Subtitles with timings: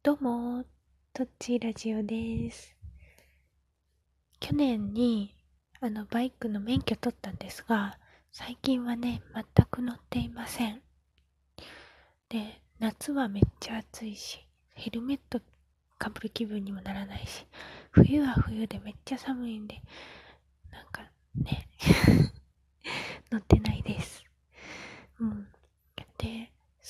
[0.00, 0.64] どうも、
[1.12, 2.76] とっちラジオです。
[4.38, 5.34] 去年に、
[5.80, 7.98] あの、バイクの免許取ったんですが、
[8.30, 10.80] 最近はね、全く乗っていません。
[12.28, 15.40] で、夏はめっちゃ暑いし、ヘルメット
[15.98, 17.44] かぶる気分にもならないし、
[17.90, 19.82] 冬は冬でめっちゃ寒いんで、
[20.70, 21.02] なんか
[21.34, 21.68] ね、
[23.32, 24.27] 乗ってないです。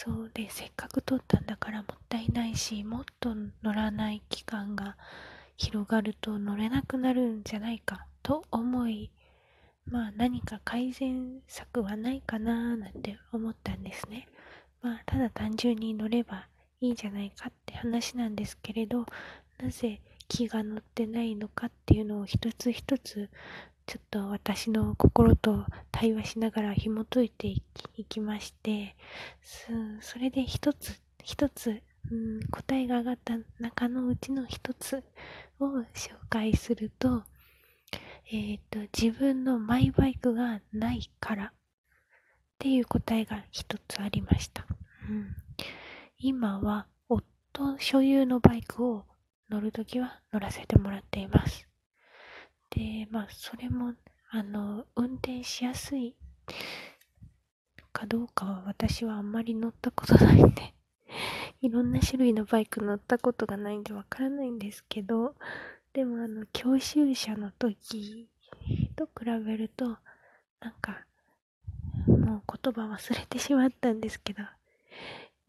[0.00, 3.34] そうで、せっかく取ったんだからもったいないし、もっと
[3.64, 4.96] 乗らない期間が
[5.56, 9.10] 広がると乗れなくなるんじゃないかと思い、
[9.86, 14.28] まあ何か改善策はないかななんて思ったんですね。
[14.82, 16.46] まあただ単純に乗れば
[16.80, 19.04] いいじゃないかって話なんですけれど、
[19.58, 23.30] なぜ気が乗ってないのかっていうのを一つ一つ
[23.88, 27.62] ちょっと私の心と対話しながら紐解いてい
[28.04, 28.94] きまして、
[30.02, 31.80] それで一つ一つ、
[32.10, 35.02] うん、答えが上がった中のうちの一つ
[35.58, 37.22] を紹介すると、
[38.30, 41.50] えっ、と、自分のマイバイクがないからっ
[42.58, 44.66] ていう答えが一つありました。
[45.08, 45.34] うん、
[46.18, 49.06] 今は夫所有のバイクを
[49.48, 51.67] 乗るときは乗らせてもらっています。
[52.78, 53.94] で、まあ、それも、
[54.30, 56.14] あの、運転しやすい
[57.92, 60.74] かどうかは私はあんまり乗ったことないんで、
[61.60, 65.34] いろんな種類のバイク乗ったことがないんでわからないんですけど、
[65.92, 68.28] でもあの、教習車の時
[68.94, 69.98] と比べると、
[70.60, 71.04] なんか、
[72.06, 74.44] もう言葉忘れてしまったんですけど、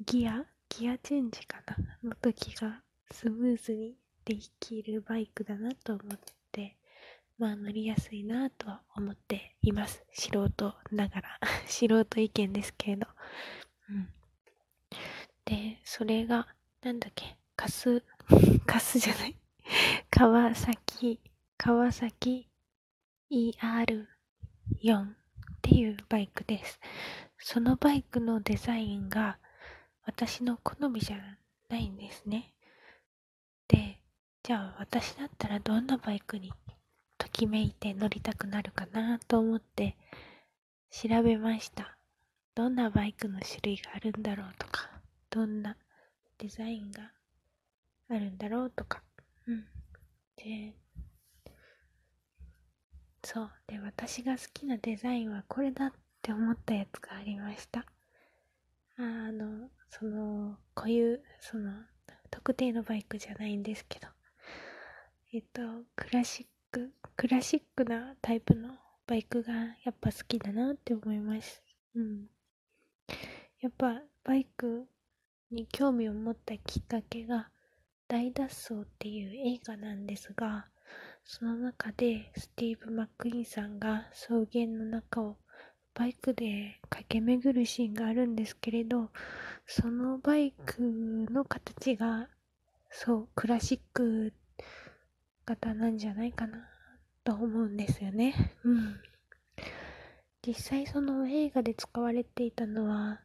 [0.03, 6.38] ギアギアチェンジかなの時がスムーズにできるバイクだなと思って、
[7.39, 10.03] まあ乗りやすいなとは思っています。
[10.11, 11.39] 素人ながら。
[11.65, 13.07] 素人意見ですけれど。
[13.89, 14.09] うん。
[15.45, 16.47] で、それが、
[16.81, 18.03] なんだっけ、カス、
[18.67, 19.35] カスじゃない？
[20.11, 21.19] 川崎、
[21.57, 22.47] 川崎
[23.31, 24.05] ER4
[25.05, 25.15] っ
[25.61, 26.79] ていうバイクです。
[27.37, 29.39] そのバイクのデザインが
[30.05, 31.17] 私の好みじゃ
[31.69, 32.53] ないんですね。
[33.67, 34.01] で、
[34.43, 36.51] じゃあ私だったらどんなバイクに
[37.39, 39.95] きめいて乗りたくなるかなと思って
[40.91, 41.97] 調べました。
[42.53, 44.89] どんなバイクの種類があるんだろうとか、
[45.29, 45.77] どんな
[46.37, 47.13] デザインが
[48.09, 49.01] あるんだろうとか。
[49.47, 49.63] うん。
[50.35, 50.73] で、
[53.23, 53.51] そう。
[53.67, 57.85] で、私が好きなデザインはこれだって思ったやつがありました。
[58.97, 61.71] あの、その、こういう、その、
[62.31, 64.09] 特定のバイクじゃないんですけど、
[65.31, 65.61] えっと、
[65.95, 68.69] クラシック、クラシックなタイプの
[69.07, 69.53] バイクが
[69.83, 71.63] やっぱ好きだなって思います。
[71.95, 72.25] うん。
[73.61, 74.87] やっぱバイク
[75.51, 77.49] に興味を持ったきっかけが
[78.07, 80.67] 大脱走っていう映画なんですが、
[81.23, 85.37] その中でスティーブ・マックイーンさんが草原の中を
[85.93, 89.09] バイクで駆け巡るシーンがあるんですけれど、
[89.67, 92.29] そのバイクの形が、
[92.89, 94.33] そう、クラシック
[95.49, 96.67] 型なんじゃないかな
[97.23, 98.55] と思うんですよね。
[98.63, 99.01] うん。
[100.45, 103.21] 実際その映画で使われていたのは、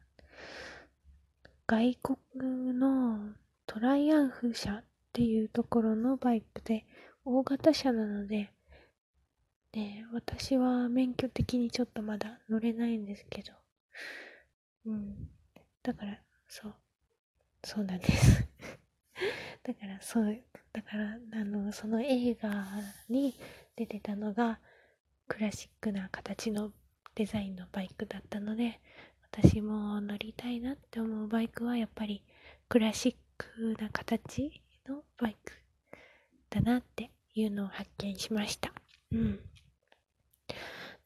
[1.67, 3.35] 外国の
[3.67, 6.85] トライアンフ社っていうところのバイクで、
[7.25, 8.51] 大型車なので、
[9.71, 13.53] で、私は免許的にちょっとまだ乗れないんですけど、
[14.85, 15.29] うん。
[15.83, 16.75] だから、そう。
[17.63, 18.47] そうなんです。
[19.63, 20.43] だから、そう、
[20.75, 22.67] だから、あの、その映画
[23.07, 23.39] に
[23.77, 24.59] 出てたのが、
[25.25, 26.73] クラシックな形の
[27.15, 28.81] デザインのバイクだったので、
[29.31, 32.25] 私も乗りたいなって思うバイクは、やっぱり、
[32.67, 35.53] クラシックな形のバイク
[36.49, 38.73] だなっていうのを発見しました。
[39.13, 39.39] うん。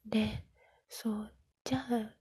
[0.03, 0.43] で、
[0.87, 2.15] そう、じゃあ、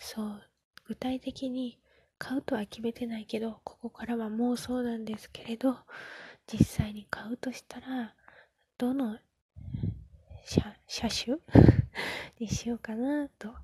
[0.00, 0.42] そう、
[0.88, 1.78] 具体的に
[2.18, 5.76] 買うとは決めてないけど、ここからは妄想なんですけれど、
[6.50, 8.14] 実際に買うとしたら、
[8.78, 9.18] どの
[10.86, 11.36] 車種？
[12.40, 13.54] にしようかなと、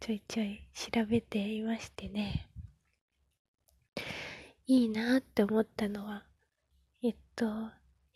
[0.00, 2.48] ちょいちょい調べていましてね。
[4.66, 6.26] いいなって思ったのは、
[7.02, 7.46] えっと、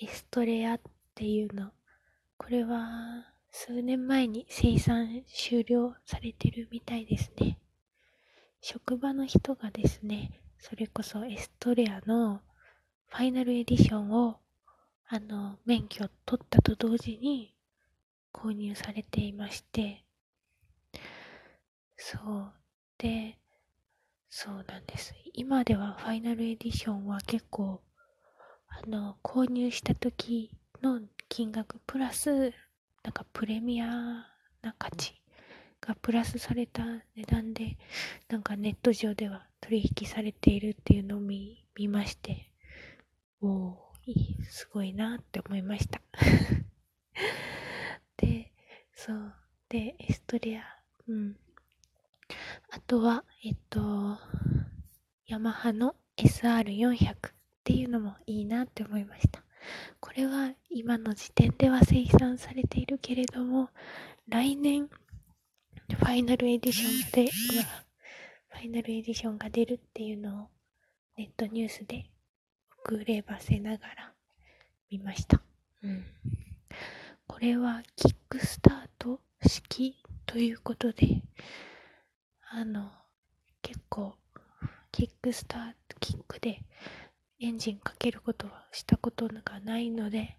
[0.01, 0.81] エストレアっ
[1.15, 1.71] ていうの。
[2.37, 7.59] これは、数年前に生産終了されてるみたいですね。
[8.61, 12.41] 職場の人がですね、それこそエストレアの
[13.13, 14.41] ファイナルエディションを、
[15.09, 17.55] あの、免許取ったと同時に
[18.33, 20.05] 購入されていまして、
[21.97, 22.53] そう。
[22.99, 23.39] で、
[24.29, 25.15] そうなんです。
[25.35, 27.83] 今ではファイナルエディションは結構
[28.69, 30.51] あの、購入した時
[30.83, 32.53] の金額プラス、
[33.03, 33.87] なんかプレミア
[34.63, 35.21] な価値
[35.81, 37.77] がプラスされた値段で、
[38.29, 42.52] なんかネット上では取引されているっていうのを見、見まして、
[43.43, 43.93] おお
[44.49, 46.01] すごいなって思いました
[48.17, 48.53] で、
[48.95, 49.35] そう。
[49.69, 50.63] で、エストレア、
[51.09, 51.37] うん。
[52.71, 54.17] あとは、えっと、
[55.27, 57.17] ヤマハの SR400 っ
[57.65, 59.43] ていうのもいいなって思いました。
[59.99, 63.71] これは今の時点では生産されているけれども、
[64.29, 67.29] 来年、ファイナルエディションで、
[68.51, 70.49] ファイナルエディションが出るっていうのを
[71.17, 72.12] ネットニュースで
[72.85, 74.13] 遅ればせながら
[74.91, 75.41] 見ました。
[75.83, 76.05] うん。
[77.27, 79.97] これはキックスタート式
[80.27, 81.23] ということで、
[82.51, 82.91] あの、
[83.63, 84.15] 結構、
[84.91, 86.61] キックスタート、キックで
[87.41, 90.37] エンジンかけることはしたことがないので、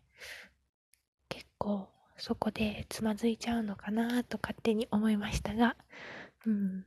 [1.30, 5.76] 結構そこでつまずいちゃうのかなと勝手に思いましたが、
[6.46, 6.86] うん、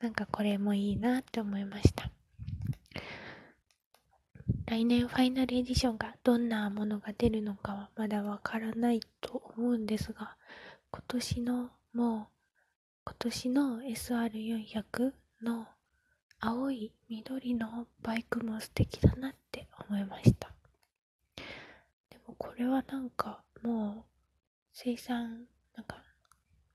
[0.00, 2.10] なんかこれもいいなって思いました。
[4.70, 10.36] 来年ファイナルエディションがどんなものが出るのかはまだわからないと思うんですが、
[10.92, 12.26] 今年のもう、
[13.04, 15.12] 今年の SR400
[15.42, 15.66] の
[16.38, 20.54] 青い緑のバイクも素敵だなって思いました。
[22.08, 24.10] でもこれはなんかもう
[24.72, 25.96] 生産、なんか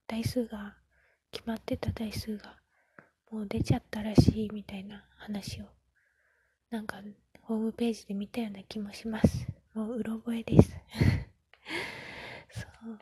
[0.05, 0.75] 台数が
[1.31, 2.57] 決まってた台数が
[3.31, 5.67] もう出ちゃったらしいみたいな話を
[6.69, 6.97] なんか
[7.47, 9.47] ホームページで見たような気もします。
[9.75, 10.75] もううろ覚えです。
[12.49, 12.99] そう、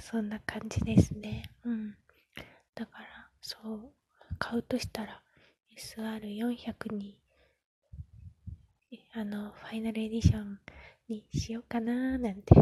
[0.00, 1.42] そんな感じですね。
[1.64, 1.94] うん。
[2.74, 3.92] だから、そう、
[4.38, 5.22] 買うとしたら
[5.76, 7.18] SR400 に、
[9.12, 10.58] あの、ファイナルエディション
[11.08, 12.54] にしようかなーなんて、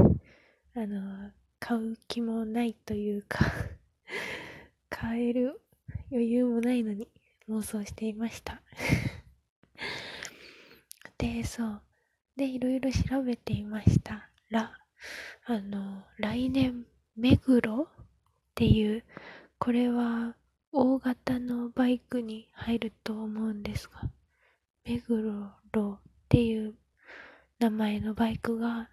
[0.75, 1.31] あの、
[1.61, 3.38] 買う気もないというか
[4.88, 5.61] 買える
[6.11, 7.06] 余裕もないのに
[7.49, 8.62] 妄想していました
[11.20, 11.82] で、そう。
[12.34, 14.72] で、いろいろ調べていましたら、
[15.44, 17.87] あの、来年、目黒っ
[18.55, 19.05] ていう、
[19.58, 20.34] これは
[20.72, 24.11] 大型のバイクに入ると思うんですが、
[24.84, 26.75] 目黒ロっていう
[27.58, 28.88] 名前のバイクが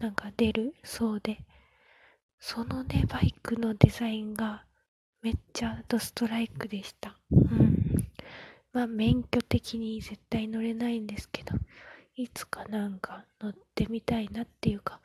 [0.00, 1.38] なんか出るそうで、
[2.40, 4.64] そのね、バイクのデザインが
[5.22, 7.16] めっちゃドストライクでした。
[7.30, 7.59] うん。
[8.72, 11.54] まあ免許的に絶対乗れないんですけど、
[12.14, 15.00] いつかなんか乗ってみたいなっていうか、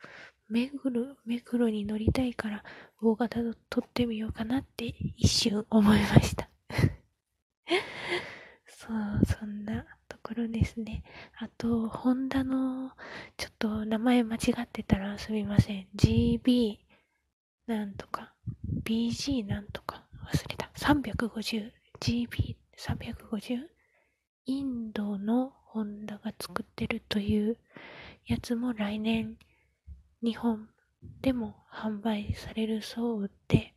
[0.48, 2.64] 目黒、目黒に乗りたいから
[3.00, 4.86] 大型を取ってみようかなって
[5.16, 6.48] 一瞬思いました
[8.66, 11.02] そう、そんなところですね。
[11.38, 12.92] あと、ホンダの、
[13.36, 15.88] ちょっと名前間違ってたらすみません。
[15.96, 16.78] GB
[17.66, 18.32] なんとか、
[18.84, 20.70] BG なんとか忘れた。
[20.76, 23.68] 350、GB 350
[24.46, 27.56] インドのホンダが作ってるという
[28.26, 29.36] やつも来年
[30.22, 30.68] 日本
[31.20, 33.74] でも販売されるそうで、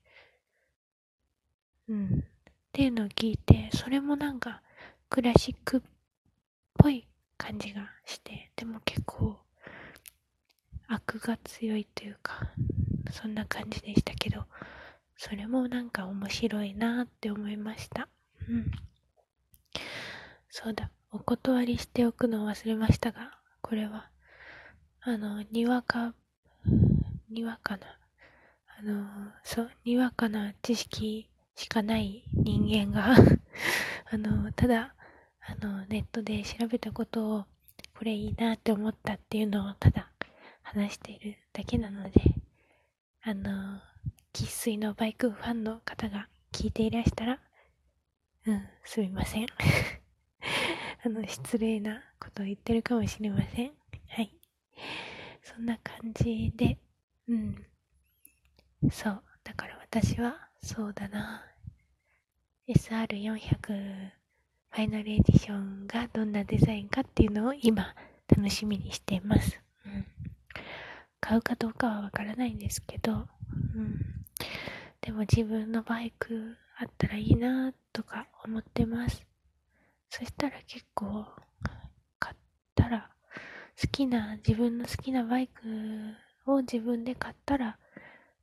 [1.87, 2.07] うん。
[2.07, 2.23] っ
[2.71, 4.61] ていうのを聞いて、それもなんか
[5.09, 5.81] クラシックっ
[6.77, 7.07] ぽい
[7.37, 9.37] 感じがして、でも結構
[10.87, 12.51] 悪が強いというか、
[13.11, 14.45] そんな感じでしたけど、
[15.17, 18.07] それもなんか面白いなって思いました。
[18.47, 18.71] うん。
[20.49, 24.09] そうだ、お断りしておくのを忘れましたが、これは、
[25.01, 26.13] あの、にわか、
[27.29, 27.99] にわかな、
[28.79, 29.05] あの、
[29.43, 33.15] そう、にわかな知識しかない人間が
[34.11, 34.95] あの、ただ、
[35.41, 37.45] あの、ネットで調べたことを、
[37.97, 40.09] これいいなって思ったっていうのをただ
[40.63, 42.21] 話しているだけなので、
[43.21, 43.81] あの、
[44.33, 47.39] 生粋のバイクファンの方が聞いていらしたら、
[48.45, 49.47] うん、すみません。
[51.01, 53.71] あの、失礼なことを言ってるかもしれません。
[54.09, 54.35] はい。
[55.41, 56.77] そんな感じで、
[57.27, 57.65] うん。
[58.91, 59.23] そう。
[59.43, 61.45] だから私は、そうだな。
[62.67, 64.11] SR400
[64.71, 67.95] ファイナルエディションがどんなデザインかっていうのを今、
[68.27, 69.59] 楽しみにしています。
[69.85, 70.05] うん。
[71.21, 73.27] 買うかどうかはわからないんですけど、
[73.75, 73.99] うん。
[75.01, 79.28] でも自分のバイクあったらいいなとか思ってます。
[80.09, 81.25] そしたら結構
[82.19, 82.35] 買っ
[82.75, 83.09] たら
[83.81, 85.61] 好きな自分の好きなバイク
[86.45, 87.77] を自分で買ったら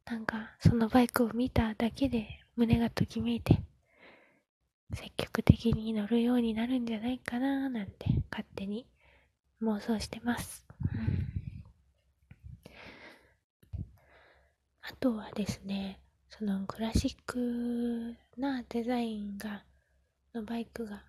[0.04, 3.62] なんかそのバイクを見ただけで胸がときめいて
[4.94, 8.86] 積極的に乗るようになるんじゃないかななんて勝手に
[9.62, 10.66] 妄想してます。
[14.88, 19.64] あとはですね、そのクラシックなデザインが、
[20.32, 21.02] のバイクが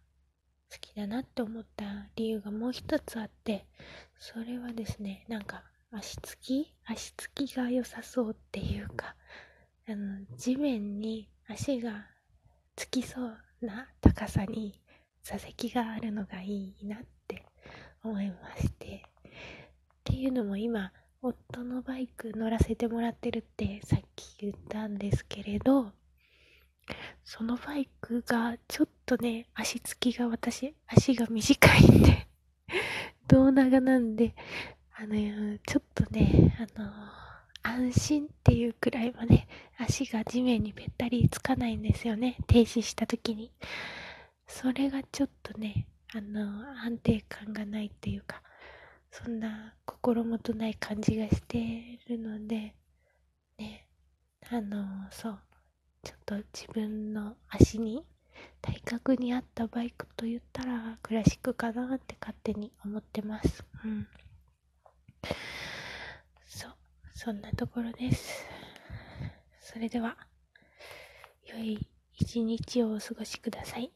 [0.71, 3.65] 好きだなって思った理由がもう一つあって、
[4.19, 9.15] それはですね、なんか足つき足つきが良さそうっていうか、
[9.87, 12.07] あの、地面に足が
[12.75, 14.81] つきそうな高さに
[15.23, 17.45] 座席があるのがいいなって
[18.03, 19.03] 思いまして。
[19.27, 19.31] っ
[20.03, 25.91] ていうのも今、夫のバイク乗らせてもらってるってさっき言ったんですけれど、
[27.23, 32.27] そのバイクがちょっとね、足つきが私、足が短いんで
[33.27, 34.35] 胴長なんで、
[34.93, 36.91] あの、ちょっとね、あの、
[37.63, 43.51] 安心っていうくらいはね、足が地面にべったりつかないんですよね、停止した時に。
[44.47, 48.41] それがちょっとね、あの、安定感がないっていうか、
[49.11, 52.73] そんな心もとない感じがしてるので、
[53.57, 53.87] ね、
[54.49, 55.39] あの、そう、
[56.03, 58.05] ちょっと自分の足に、
[58.61, 63.63] 体格に合ったバイクと言ったらクラシックかなって勝手に思ってます。
[63.83, 64.07] うん。
[66.45, 66.73] そう、
[67.13, 68.45] そんなところです。
[69.61, 70.17] それでは、
[71.45, 73.91] 良い一日をお過ごしください。